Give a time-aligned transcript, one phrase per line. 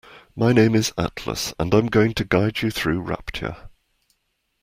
[0.35, 3.69] My name is Atlas and I'm going to guide you through Rapture.